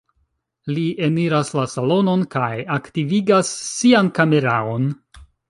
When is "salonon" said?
1.73-2.23